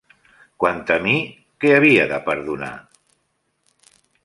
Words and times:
Quant 0.63 0.79
a 0.95 0.97
mi, 1.03 1.13
què 1.65 1.75
havia 1.75 2.07
de 2.13 2.19
perdonar? 2.31 2.73